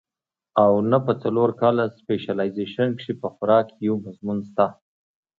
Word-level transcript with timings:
او 0.63 0.71
نۀ 0.89 0.97
پۀ 1.05 1.13
څلور 1.23 1.49
کاله 1.61 1.83
سپېشلائزېشن 1.97 2.87
کښې 2.97 3.13
پۀ 3.19 3.27
خوراک 3.35 3.67
يو 3.85 3.93
مضمون 4.05 4.37
شته 4.47 4.65